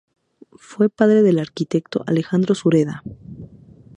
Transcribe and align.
Fue 0.57 0.89
padre 0.89 1.21
del 1.21 1.37
arquitecto 1.37 2.03
Alejandro 2.07 2.55
Sureda. 2.55 3.03